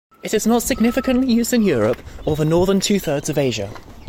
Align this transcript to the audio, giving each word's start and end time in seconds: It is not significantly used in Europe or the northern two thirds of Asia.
It 0.23 0.33
is 0.33 0.47
not 0.47 0.63
significantly 0.63 1.31
used 1.31 1.53
in 1.53 1.61
Europe 1.61 2.01
or 2.25 2.35
the 2.35 2.43
northern 2.43 2.79
two 2.79 2.99
thirds 2.99 3.29
of 3.29 3.37
Asia. 3.37 3.69